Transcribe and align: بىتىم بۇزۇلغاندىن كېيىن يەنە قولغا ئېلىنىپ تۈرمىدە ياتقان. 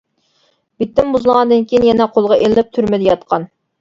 بىتىم 0.83 1.11
بۇزۇلغاندىن 1.15 1.67
كېيىن 1.73 1.85
يەنە 1.91 2.07
قولغا 2.17 2.39
ئېلىنىپ 2.41 2.73
تۈرمىدە 2.79 3.11
ياتقان. 3.11 3.47